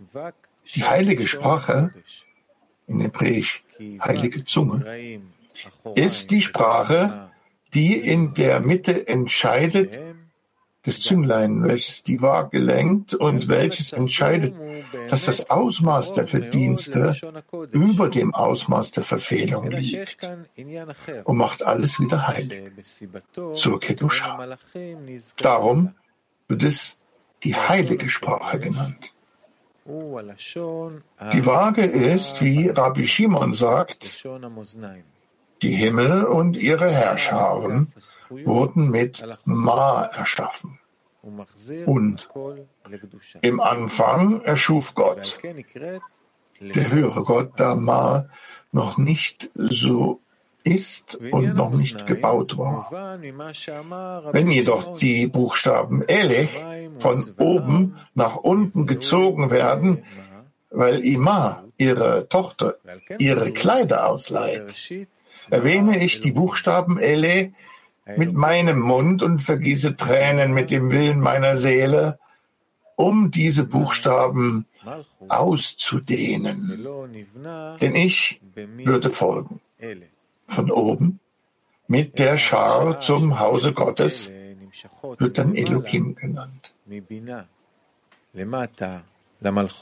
Die 0.75 0.83
heilige 0.83 1.27
Sprache, 1.27 1.93
in 2.88 3.01
Hebräisch 3.01 3.63
heilige 4.01 4.45
Zunge, 4.45 5.21
ist 5.95 6.31
die 6.31 6.41
Sprache, 6.41 7.31
die 7.73 7.95
in 7.97 8.33
der 8.33 8.59
Mitte 8.59 9.07
entscheidet, 9.07 9.99
das 10.83 11.01
Zünglein, 11.01 11.63
welches 11.63 12.03
die 12.03 12.21
Waage 12.21 12.57
lenkt 12.57 13.13
und 13.13 13.47
welches 13.47 13.91
entscheidet, 13.91 14.55
dass 15.09 15.25
das 15.25 15.49
Ausmaß 15.49 16.13
der 16.13 16.25
Verdienste 16.25 17.15
über 17.71 18.09
dem 18.09 18.33
Ausmaß 18.33 18.91
der 18.91 19.03
Verfehlung 19.03 19.69
liegt 19.69 20.17
und 21.25 21.38
macht 21.38 21.63
alles 21.63 21.99
wieder 21.99 22.27
heilig 22.27 22.71
zur 23.55 23.79
Kedusha. 23.79 24.57
Darum 25.38 25.95
wird 26.47 26.63
es 26.63 26.97
die 27.43 27.55
heilige 27.55 28.09
Sprache 28.09 28.59
genannt. 28.59 29.13
Die 29.89 31.46
Waage 31.46 31.84
ist, 31.84 32.41
wie 32.41 32.69
Rabbi 32.69 33.08
Shimon 33.08 33.53
sagt, 33.53 34.24
die 35.63 35.75
Himmel 35.75 36.25
und 36.25 36.58
ihre 36.58 36.89
Herrscharen 36.91 37.91
wurden 38.30 38.91
mit 38.91 39.25
Ma 39.45 40.04
erschaffen. 40.04 40.80
Und 41.86 42.30
im 43.41 43.60
Anfang 43.60 44.41
erschuf 44.41 44.93
Gott. 44.93 45.39
Der 46.62 46.91
höhere 46.91 47.23
Gott, 47.23 47.54
da 47.58 47.75
Ma 47.75 48.30
noch 48.71 48.97
nicht 48.97 49.49
so 49.56 50.21
ist 50.69 51.19
und 51.32 51.55
noch 51.55 51.71
nicht 51.71 52.05
gebaut 52.05 52.58
war. 52.58 52.89
Wenn 54.32 54.47
jedoch 54.51 54.97
die 54.97 55.27
Buchstaben 55.27 56.03
Elech 56.08 56.49
von 56.99 57.32
oben 57.38 57.97
nach 58.13 58.36
unten 58.36 58.86
gezogen 58.86 59.51
werden, 59.51 60.03
weil 60.69 61.03
Ima, 61.03 61.63
ihre 61.77 62.27
Tochter, 62.29 62.75
ihre 63.17 63.51
Kleider 63.51 64.08
ausleiht, 64.08 65.08
erwähne 65.49 66.03
ich 66.03 66.21
die 66.21 66.32
Buchstaben 66.32 66.99
Ele 66.99 67.53
mit 68.17 68.34
meinem 68.34 68.79
Mund 68.79 69.23
und 69.23 69.39
vergieße 69.39 69.95
Tränen 69.95 70.53
mit 70.53 70.71
dem 70.71 70.91
Willen 70.91 71.19
meiner 71.19 71.58
Seele, 71.58 72.19
um 72.95 73.32
diese 73.32 73.63
Buchstaben 73.63 74.65
auszudehnen. 75.27 76.86
Denn 77.82 77.95
ich 77.95 78.41
würde 78.55 79.10
folgen. 79.10 79.62
Von 80.49 80.71
oben, 80.71 81.19
mit 81.88 82.19
der 82.19 82.38
Schar 82.38 82.99
zum 82.99 83.39
Hause 83.39 83.73
Gottes, 83.73 84.31
wird 85.17 85.38
dann 85.38 85.55
Elohim 85.55 86.15
genannt. 86.15 86.73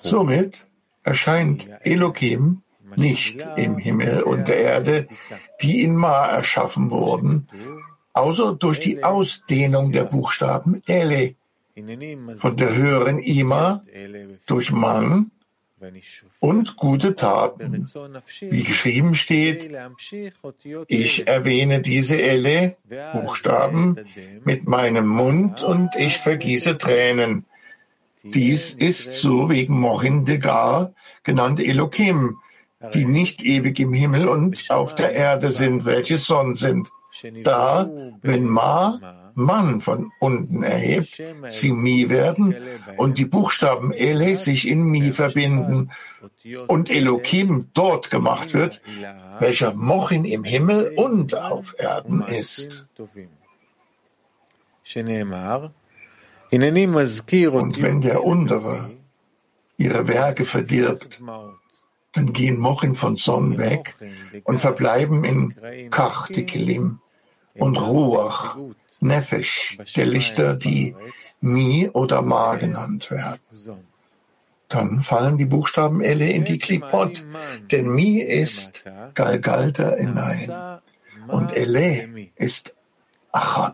Somit 0.04 0.68
erscheint 1.04 1.70
Elohim 1.82 2.62
nicht 2.96 3.46
im 3.58 3.78
Himmel 3.78 4.24
und 4.24 4.48
der 4.48 4.58
Erde, 4.58 5.08
die 5.62 5.84
in 5.84 5.96
Ma 5.96 6.28
erschaffen 6.28 6.90
wurden, 6.92 7.48
außer 8.14 8.56
durch 8.56 8.80
die 8.80 9.04
Ausdehnung 9.04 9.92
der 9.92 10.06
Buchstaben 10.06 10.82
Ele, 10.88 11.36
von 12.38 12.58
der 12.58 12.76
höheren 12.76 13.20
Ima 13.20 13.84
durch 14.48 14.72
Mann 14.72 15.32
und 16.40 16.76
gute 16.76 17.16
Taten. 17.16 17.88
Wie 18.42 18.64
geschrieben 18.64 19.16
steht, 19.16 19.72
ich 20.88 21.28
erwähne 21.28 21.82
diese 21.82 22.22
Elle, 22.22 22.78
Buchstaben, 23.14 23.98
mit 24.44 24.68
meinem 24.68 25.08
Mund 25.08 25.64
und 25.64 25.96
ich 25.96 26.18
vergieße 26.18 26.78
Tränen. 26.78 27.46
Dies 28.24 28.74
ist 28.74 29.16
so 29.16 29.50
wegen 29.50 29.80
Mochin 29.80 30.26
Degar, 30.26 30.94
genannt 31.24 31.60
Elohim, 31.60 32.38
die 32.94 33.06
nicht 33.06 33.44
ewig 33.44 33.80
im 33.80 33.94
Himmel 33.94 34.28
und 34.28 34.70
auf 34.70 34.96
der 34.96 35.14
Erde 35.14 35.52
sind, 35.52 35.86
welche 35.86 36.18
Sonnen 36.18 36.56
sind. 36.56 36.90
Da, 37.44 37.90
wenn 38.22 38.46
Ma 38.46 39.27
Mann 39.38 39.82
von 39.82 40.12
unten 40.20 40.64
erhebt, 40.64 41.22
sie 41.50 41.72
Mi 41.72 42.10
werden 42.10 42.56
und 42.98 43.20
die 43.20 43.26
Buchstaben 43.26 43.94
Ele 43.94 44.36
sich 44.36 44.68
in 44.68 44.84
Mi 44.84 45.12
verbinden 45.12 45.92
und 46.68 46.90
Elohim 46.90 47.70
dort 47.76 48.10
gemacht 48.10 48.56
wird, 48.56 48.82
welcher 49.40 49.74
Mochin 49.74 50.26
im 50.26 50.44
Himmel 50.44 50.92
und 50.96 51.36
auf 51.36 51.76
Erden 51.78 52.24
ist. 52.24 52.88
Und 56.50 57.82
wenn 57.84 58.02
der 58.02 58.24
Untere 58.24 58.92
ihre 59.78 60.08
Werke 60.08 60.46
verdirbt, 60.46 61.22
dann 62.14 62.34
gehen 62.34 62.58
Mochin 62.60 62.96
von 62.96 63.18
Son 63.18 63.60
weg 63.60 63.96
und 64.46 64.60
verbleiben 64.60 65.24
in 65.24 65.56
Kach, 65.92 66.30
Kelim, 66.30 67.02
und 67.60 67.78
Ruach, 67.78 68.58
Nefesh, 69.00 69.78
der 69.96 70.06
Lichter, 70.06 70.54
die 70.56 70.96
Mi 71.42 71.90
oder 71.92 72.22
Ma 72.22 72.56
genannt 72.56 73.12
werden. 73.12 73.40
Dann 74.70 75.02
fallen 75.02 75.38
die 75.38 75.46
Buchstaben 75.46 76.02
Elle 76.02 76.30
in 76.30 76.44
die 76.44 76.58
Klipot, 76.58 77.26
denn 77.72 77.88
Mi 77.88 78.20
ist 78.20 78.84
Galgalta 79.14 79.96
hinein 79.96 80.82
und 81.28 81.56
Elle 81.56 82.30
ist 82.36 82.76
Achat. 83.32 83.74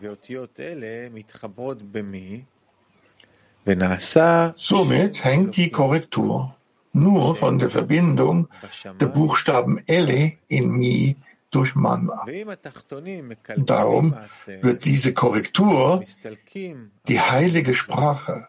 Somit 4.56 5.24
hängt 5.24 5.56
die 5.56 5.70
Korrektur 5.70 6.54
nur 6.92 7.34
von 7.34 7.58
der 7.58 7.70
Verbindung 7.70 8.48
der 9.00 9.06
Buchstaben 9.06 9.82
Ele 9.86 10.34
in 10.48 10.70
Mi 10.70 11.16
durch 11.54 11.74
Man 11.74 12.10
ab. 12.10 12.28
Und 13.56 13.70
darum 13.70 14.14
wird 14.60 14.84
diese 14.84 15.14
Korrektur 15.14 16.02
die 17.08 17.20
heilige 17.20 17.74
Sprache, 17.74 18.48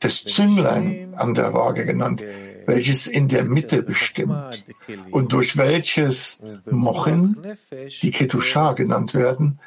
das 0.00 0.24
Zünglein 0.24 1.14
an 1.16 1.34
der 1.34 1.54
Waage 1.54 1.86
genannt, 1.86 2.22
welches 2.66 3.06
in 3.06 3.28
der 3.28 3.44
Mitte 3.44 3.82
bestimmt 3.82 4.64
und 5.10 5.32
durch 5.32 5.56
welches 5.56 6.38
Mochen, 6.68 7.56
die 8.02 8.10
Ketusha 8.10 8.72
genannt 8.72 9.14
werden, 9.14 9.60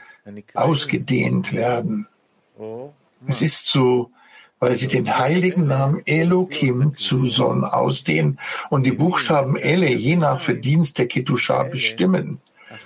ausgedehnt 0.54 1.54
werden. 1.54 2.08
Es 3.26 3.42
ist 3.42 3.68
so, 3.68 4.12
weil 4.60 4.76
sie 4.76 4.88
den 4.88 5.18
heiligen 5.18 5.68
Namen 5.68 6.02
Elohim 6.06 6.96
zu 6.98 7.26
Son 7.26 7.64
ausdehnen 7.64 8.40
und 8.70 8.86
die 8.86 8.92
Buchstaben 8.92 9.56
Ele 9.56 9.92
je 9.94 10.18
nach 10.18 10.42
Verdienst 10.42 10.98
der 10.98 11.08
Kedusha 11.08 11.64
bestimmen. 11.64 12.40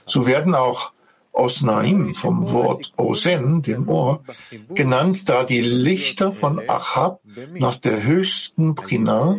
So 0.06 0.26
werden 0.26 0.56
auch 0.56 0.94
Osnaim 1.32 2.14
vom 2.14 2.52
Wort 2.52 2.94
Osen, 2.96 3.64
dem 3.64 3.90
Ohr, 3.90 4.24
genannt, 4.70 5.28
da 5.28 5.44
die 5.44 5.62
Lichter 5.62 6.32
von 6.32 6.62
Achab 6.70 7.22
nach 7.54 7.76
der 7.76 8.04
höchsten 8.04 8.76
Prina, 8.76 9.38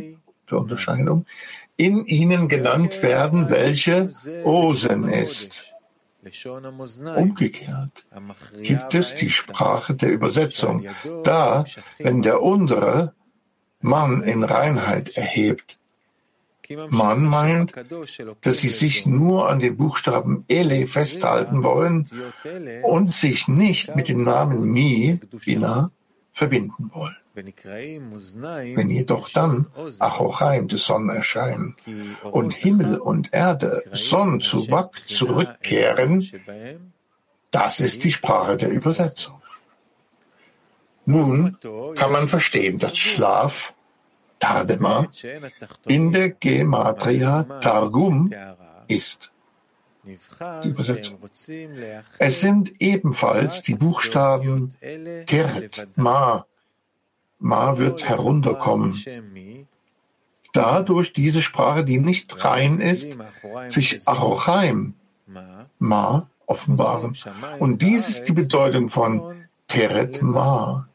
der 0.50 0.58
Unterscheidung, 0.58 1.26
in 1.76 2.04
ihnen 2.06 2.48
genannt 2.48 3.02
werden, 3.02 3.48
welche 3.48 4.10
Osen 4.44 5.08
ist. 5.08 5.74
Umgekehrt 7.16 8.06
gibt 8.62 8.94
es 8.94 9.14
die 9.14 9.30
Sprache 9.30 9.94
der 9.94 10.10
Übersetzung, 10.10 10.86
da, 11.22 11.64
wenn 11.98 12.22
der 12.22 12.42
untere 12.42 13.12
Mann 13.80 14.22
in 14.22 14.42
Reinheit 14.42 15.16
erhebt, 15.16 15.78
man 16.88 17.24
meint, 17.24 17.72
dass 18.40 18.58
sie 18.58 18.68
sich 18.68 19.06
nur 19.06 19.48
an 19.48 19.60
den 19.60 19.76
Buchstaben 19.76 20.44
Ele 20.48 20.86
festhalten 20.86 21.62
wollen 21.62 22.08
und 22.82 23.12
sich 23.12 23.48
nicht 23.48 23.94
mit 23.96 24.08
dem 24.08 24.24
Namen 24.24 24.72
Mi, 24.72 25.20
Bina, 25.44 25.90
verbinden 26.32 26.90
wollen. 26.92 27.16
Wenn 27.34 28.90
jedoch 28.90 29.28
dann 29.30 29.66
Achochaim 29.98 30.68
des 30.68 30.84
Sonn 30.84 31.08
erscheinen 31.08 31.74
und 32.22 32.54
Himmel 32.54 32.98
und 32.98 33.34
Erde 33.34 33.82
Sonn 33.92 34.40
zu 34.40 34.70
Wak 34.70 35.08
zurückkehren, 35.08 36.30
das 37.50 37.80
ist 37.80 38.04
die 38.04 38.12
Sprache 38.12 38.56
der 38.56 38.70
Übersetzung. 38.70 39.42
Nun 41.06 41.58
kann 41.96 42.12
man 42.12 42.28
verstehen, 42.28 42.78
dass 42.78 42.96
Schlaf 42.96 43.73
Tardema 44.44 45.08
in 45.86 46.12
der 46.12 46.30
Gematria 46.30 47.44
Targum 47.62 48.30
ist. 48.88 49.30
Die 50.62 50.68
Übersetzung. 50.68 51.18
Es 52.18 52.40
sind 52.40 52.74
ebenfalls 52.78 53.62
die 53.62 53.74
Buchstaben 53.74 54.74
Teret, 55.26 55.88
Ma. 55.96 56.44
Ma 57.38 57.78
wird 57.78 58.06
herunterkommen. 58.06 58.94
Dadurch 60.52 61.14
diese 61.14 61.40
Sprache, 61.40 61.82
die 61.84 61.98
nicht 61.98 62.44
rein 62.44 62.80
ist, 62.80 63.08
sich 63.68 64.06
Arochaim, 64.06 64.94
Ma, 65.78 66.28
offenbaren. 66.46 67.16
Und 67.58 67.80
dies 67.80 68.08
ist 68.10 68.24
die 68.28 68.32
Bedeutung 68.32 68.90
von 68.90 69.46
Teret 69.68 70.20
Ma. 70.20 70.86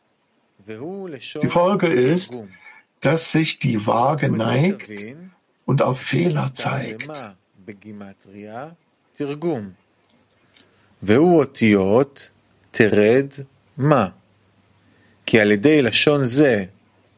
Die 0.68 1.48
Folge 1.48 1.88
ist, 1.88 2.32
dass 3.01 3.33
sich 3.33 3.59
die 3.59 3.87
Waage 3.87 4.31
neigt 4.31 4.91
und 5.67 5.83
auf 5.83 6.01
Fehler 6.01 6.55
zeigt. 6.55 7.11
והוא 11.03 11.39
אותיות 11.39 12.31
תרד 12.71 13.29
מה. 13.77 14.09
כי 15.27 15.41
על 15.41 15.53
ידי 15.53 15.83
לשון 15.83 16.25
זה, 16.25 16.65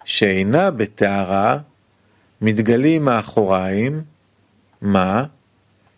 שאינה 0.05 0.71
בטהרה, 0.71 1.59
מתגלים 2.41 3.05
מאחוריים 3.05 4.03
מה, 4.81 5.25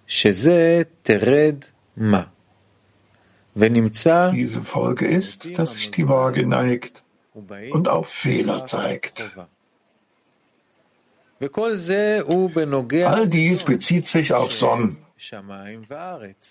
שזה 0.07 0.83
תרד 1.03 1.65
מה. 1.97 2.23
ונמצא... 3.57 4.31
Diese 4.33 4.63
Folge 4.63 5.07
ist, 5.07 5.59
dass 5.59 5.75
sich 5.75 5.91
die 5.91 6.09
Waage 6.09 6.47
neigt 6.47 7.03
und 7.73 7.89
auf 7.89 8.09
Fehler 8.09 8.65
zeigt. 8.67 9.31
All 13.08 13.28
dies 13.28 13.64
bezieht 13.64 14.08
sich 14.08 14.34
auf 14.34 14.52
Sonnen, 14.54 14.98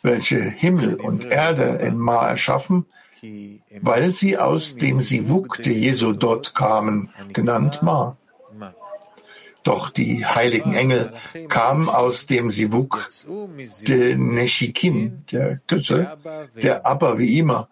welche 0.02 0.40
Himmel 0.40 0.94
und 0.94 1.24
Erde 1.24 1.78
in 1.82 1.98
Ma 1.98 2.28
erschaffen, 2.28 2.86
weil 3.80 4.10
sie 4.10 4.36
aus 4.38 4.76
dem 4.76 5.00
Sivuk 5.00 5.62
der 5.62 5.74
Jesodot 5.74 6.54
kamen, 6.54 7.10
genannt 7.32 7.82
Ma. 7.82 8.16
Doch 9.62 9.90
die 9.90 10.26
heiligen 10.26 10.74
Engel 10.74 11.12
kamen 11.48 11.88
aus 11.88 12.26
dem 12.26 12.50
Sivuk 12.50 13.08
der 13.86 14.16
Neshikin, 14.16 15.24
der 15.30 15.60
Götze, 15.68 16.16
der 16.60 16.84
Abba 16.84 17.18
wie 17.18 17.38
immer, 17.38 17.68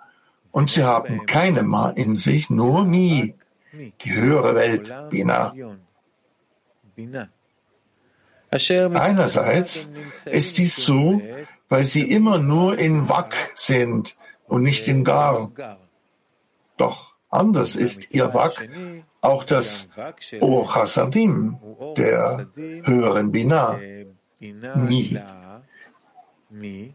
und 0.52 0.70
sie 0.70 0.85
haben 0.85 1.26
keine 1.26 1.62
Ma 1.62 1.90
in 1.90 2.16
sich, 2.16 2.48
nur 2.50 2.85
Mi, 2.85 3.35
die 3.72 4.12
höhere 4.12 4.54
Welt, 4.54 4.94
Bina. 5.11 5.52
Einerseits 8.51 9.89
ist 10.25 10.59
dies 10.59 10.77
so, 10.77 11.23
weil 11.69 11.85
sie 11.85 12.03
immer 12.11 12.39
nur 12.39 12.79
in 12.79 13.09
Wak 13.09 13.35
sind 13.55 14.17
und 14.49 14.63
nicht 14.63 14.89
in 14.89 15.05
Gar. 15.05 15.53
Doch 16.77 17.15
anders 17.29 17.77
ist 17.77 18.13
ihr 18.13 18.35
Wak 18.35 18.69
auch 19.21 19.45
das 19.45 19.89
O 20.41 20.65
Chasadim 20.65 21.59
der 21.97 22.49
höheren 22.85 23.31
Bina, 23.31 23.79
Nie, 26.51 26.95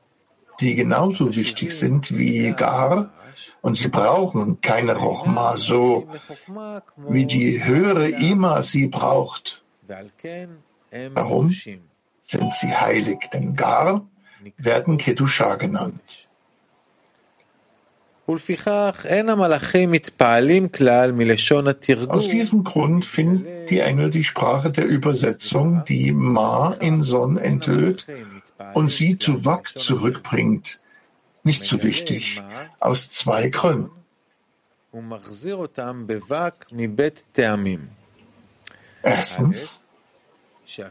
die 0.59 0.75
genauso 0.75 1.35
wichtig 1.35 1.71
sind 1.71 2.17
wie 2.17 2.51
Gar. 2.51 3.11
Und 3.61 3.77
sie 3.77 3.89
brauchen 3.89 4.61
keine 4.61 4.95
Rochma 4.95 5.57
so, 5.57 6.07
wie 6.97 7.25
die 7.25 7.63
höhere 7.63 8.09
Ima 8.09 8.61
sie 8.61 8.87
braucht. 8.87 9.64
Warum 11.13 11.49
sind 11.49 12.53
sie 12.53 12.73
heilig? 12.73 13.29
Denn 13.33 13.55
Gar 13.55 14.07
werden 14.57 14.97
Kedusha 14.97 15.55
genannt. 15.55 16.27
Aus 22.09 22.27
diesem 22.27 22.63
Grund 22.63 23.05
finden 23.05 23.45
die 23.69 23.79
Engel 23.79 24.09
die 24.09 24.23
Sprache 24.23 24.71
der 24.71 24.87
Übersetzung, 24.87 25.83
die 25.87 26.11
Ma 26.11 26.71
in 26.79 27.03
Son 27.03 27.37
enthüllt 27.37 28.07
und 28.73 28.91
sie 28.91 29.19
zu 29.19 29.45
Wak 29.45 29.77
zurückbringt, 29.77 30.79
nicht 31.43 31.65
so 31.65 31.83
wichtig, 31.83 32.41
aus 32.79 33.11
zwei 33.11 33.49
Gründen. 33.49 33.91
Erstens, 39.05 39.79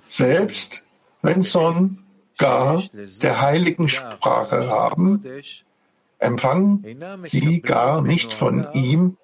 selbst 0.08 0.84
wenn 1.20 1.42
Son 1.42 1.98
gar 2.38 2.80
der 3.22 3.40
heiligen 3.40 3.88
Sprache 3.88 4.68
haben, 4.68 5.24
empfangen 6.20 6.84
sie 7.24 7.60
gar 7.60 8.02
nicht 8.02 8.32
von 8.32 8.68
ihm, 8.72 9.16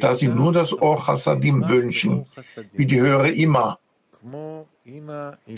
da 0.00 0.14
sie 0.14 0.28
nur 0.28 0.52
das 0.52 0.72
Or 0.72 1.08
Hasadim 1.08 1.68
wünschen, 1.68 2.26
wie 2.72 2.86
die 2.86 3.00
höhere 3.00 3.32
Ima. 3.32 3.78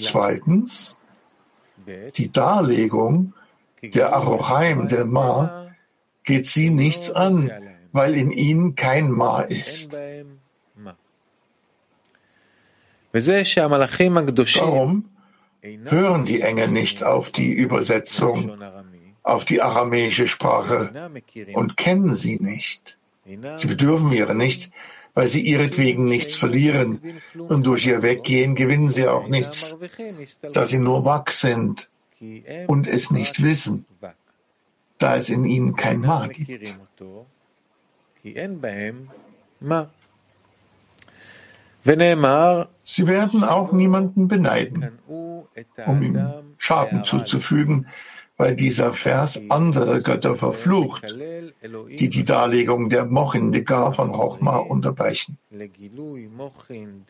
Zweitens, 0.01 0.97
die 2.17 2.33
Darlegung 2.33 3.35
der 3.83 4.15
Arochaim 4.15 4.89
der 4.89 5.05
Ma 5.05 5.69
geht 6.25 6.47
sie 6.47 6.71
nichts 6.71 7.11
an, 7.11 7.53
weil 7.93 8.15
in 8.15 8.33
ihnen 8.33 8.75
kein 8.75 9.11
Ma 9.11 9.43
ist. 9.43 9.97
Warum 13.13 15.05
hören 15.63 16.25
die 16.25 16.41
Engel 16.41 16.69
nicht 16.69 17.03
auf 17.03 17.31
die 17.31 17.53
Übersetzung, 17.53 18.59
auf 19.23 19.45
die 19.45 19.61
aramäische 19.63 20.29
Sprache 20.29 21.11
und 21.55 21.77
kennen 21.77 22.15
sie 22.15 22.39
nicht? 22.41 22.99
Sie 23.57 23.67
bedürfen 23.67 24.13
ihre 24.13 24.35
nicht, 24.35 24.71
weil 25.15 25.29
sie 25.29 25.41
ihretwegen 25.43 26.05
nichts 26.05 26.37
verlieren 26.37 27.21
und 27.35 27.67
durch 27.67 27.87
ihr 27.87 28.03
Weggehen 28.03 28.55
gewinnen 28.55 28.91
sie 28.91 29.09
auch 29.09 29.27
nichts, 29.29 29.77
da 30.53 30.65
sie 30.65 30.79
nur 30.79 31.05
Wach 31.05 31.31
sind 31.31 31.89
und 32.69 32.87
es 32.87 33.11
nicht 33.11 33.43
wissen, 33.43 33.85
da 34.99 35.17
es 35.17 35.29
in 35.29 35.45
ihnen 35.45 35.77
kein 35.77 36.01
Ma 36.01 36.27
gibt. 36.27 36.77
Sie 41.85 43.07
werden 43.07 43.45
auch 43.45 43.73
niemanden 43.73 44.29
beneiden, 44.29 44.99
um 45.87 46.03
ihm 46.03 46.29
Schaden 46.59 47.05
zuzufügen, 47.05 47.87
weil 48.37 48.55
dieser 48.55 48.93
Vers 48.93 49.41
andere 49.49 50.01
Götter 50.03 50.37
verflucht, 50.37 51.05
die 51.99 52.09
die 52.09 52.25
Darlegung 52.25 52.89
der 52.89 53.05
Mochindegar 53.05 53.93
von 53.93 54.13
Chochma 54.13 54.59
unterbrechen. 54.59 55.39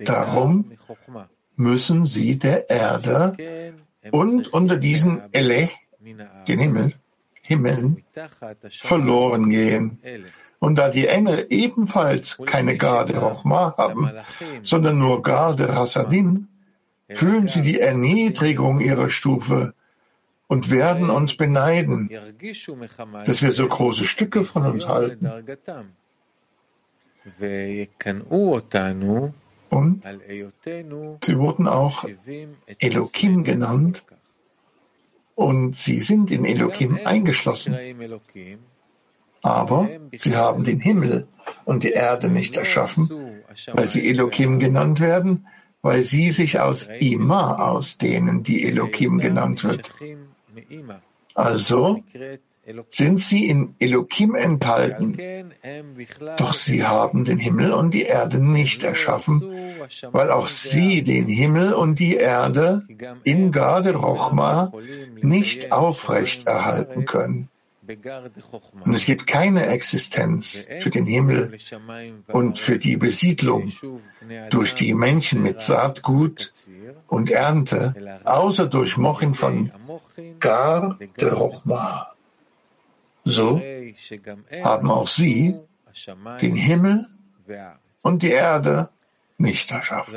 Darum 0.05 0.73
müssen 1.57 2.07
sie 2.07 2.39
der 2.39 2.71
Erde 2.71 3.75
und 4.11 4.53
unter 4.53 4.77
diesen 4.77 5.23
Ele, 5.33 5.69
den 6.49 6.59
Himmel, 6.59 6.93
Himmeln, 7.49 8.05
verloren 8.83 9.49
gehen, 9.49 9.99
Und 10.59 10.77
da 10.77 10.91
die 10.91 11.07
Engel 11.07 11.47
ebenfalls 11.49 12.37
keine 12.45 12.77
Garde 12.77 13.17
Rochma 13.17 13.75
haben, 13.79 14.11
sondern 14.65 14.99
nur 14.99 15.23
Garde 15.23 15.71
Rasadim, 15.71 16.49
fühlen 17.09 17.49
sie 17.49 17.63
die 17.63 17.81
Erniedrigung 17.81 18.81
ihrer 18.81 19.09
Stufe 19.09 19.73
und 20.47 20.71
werden 20.71 21.09
uns 21.09 21.39
beneiden, 21.39 22.11
dass 23.25 23.41
wir 23.41 23.53
so 23.53 23.67
große 23.67 24.05
Stücke 24.05 24.45
von 24.45 24.67
uns 24.67 24.87
halten. 24.87 25.27
Und 29.71 30.03
sie 31.25 31.39
wurden 31.39 31.67
auch 31.69 32.05
Elohim 32.79 33.45
genannt 33.45 34.05
und 35.39 35.77
sie 35.77 36.01
sind 36.01 36.33
in 36.33 36.45
Elohim 36.45 36.99
eingeschlossen. 37.05 37.77
Aber 39.41 39.89
sie 40.13 40.35
haben 40.35 40.65
den 40.65 40.81
Himmel 40.81 41.29
und 41.65 41.85
die 41.85 41.93
Erde 41.93 42.29
nicht 42.29 42.57
erschaffen, 42.57 43.09
weil 43.73 43.87
sie 43.87 44.09
Elohim 44.09 44.59
genannt 44.59 44.99
werden, 44.99 45.47
weil 45.81 46.03
sie 46.03 46.33
sich 46.33 46.59
aus 46.59 46.89
Ima 46.99 47.55
ausdehnen, 47.71 48.43
die 48.43 48.65
Elohim 48.65 49.19
genannt 49.19 49.63
wird. 49.63 49.95
Also 51.35 52.03
sind 52.91 53.21
sie 53.21 53.49
in 53.49 53.75
Elohim 53.79 54.35
enthalten, 54.35 55.17
doch 56.37 56.55
sie 56.55 56.85
haben 56.85 57.25
den 57.25 57.39
Himmel 57.39 57.73
und 57.73 57.93
die 57.93 58.03
Erde 58.03 58.39
nicht 58.39 58.83
erschaffen, 58.83 59.43
weil 60.13 60.31
auch 60.31 60.49
sie 60.49 61.03
den 61.03 61.27
Himmel 61.27 61.73
und 61.73 61.99
die 61.99 62.17
Erde 62.17 62.83
in 63.25 63.53
Gade 63.53 63.95
Rochma 63.95 64.73
nicht 65.21 65.73
aufrecht 65.73 66.47
erhalten 66.47 67.07
können. 67.07 67.49
Und 68.85 68.95
es 68.95 69.07
gibt 69.07 69.27
keine 69.27 69.67
Existenz 69.67 70.69
für 70.81 70.91
den 70.91 71.07
Himmel 71.07 71.57
und 72.27 72.59
für 72.59 72.77
die 72.77 72.99
Besiedlung 72.99 73.73
durch 74.51 74.75
die 74.75 74.93
Menschen 74.93 75.43
mit 75.43 75.63
Saatgut 75.63 76.53
und 77.07 77.31
Ernte, 77.31 77.95
außer 78.25 78.67
durch 78.67 78.99
Mochin 78.99 79.35
von 79.35 79.73
Gar 80.39 80.99
de 81.19 81.31
Rochma. 81.31 82.13
So 83.29 83.61
haben 84.63 84.91
auch 84.91 85.07
sie 85.07 85.59
den 86.41 86.57
Himmel 86.57 87.07
und 88.03 88.23
die 88.23 88.31
Erde 88.31 88.89
nicht 89.37 89.71
erschaffen. 89.71 90.15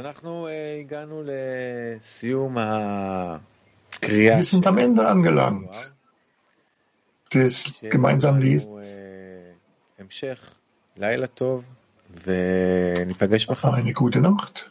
Wir 4.02 4.44
sind 4.44 4.68
am 4.68 4.78
Ende 4.78 5.08
angelangt 5.08 5.92
des 7.34 7.72
gemeinsamen 7.82 8.42
Lesens. 8.42 8.98
Eine 13.64 13.94
gute 13.94 14.22
Nacht 14.22 14.71